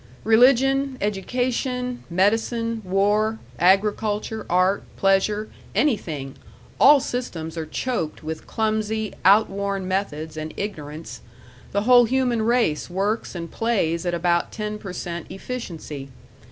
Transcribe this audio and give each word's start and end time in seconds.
Religion, 0.23 0.97
education, 0.99 2.03
medicine, 2.09 2.81
war, 2.83 3.37
agriculture, 3.59 4.47
art, 4.49 4.81
pleasure, 4.97 5.47
anything 5.75 6.33
all 6.79 6.99
systems 6.99 7.55
are 7.55 7.67
choked 7.67 8.23
with 8.23 8.47
clumsy, 8.47 9.13
outworn 9.23 9.87
methods 9.87 10.37
and 10.37 10.55
ignorance 10.57 11.21
the 11.71 11.83
whole 11.83 12.05
human 12.05 12.41
race 12.41 12.89
works 12.89 13.35
and 13.35 13.51
plays 13.51 14.03
at 14.03 14.15
about 14.15 14.51
ten 14.51 14.79
per 14.79 14.91
cent. 14.91 15.27
efficiency. 15.29 16.09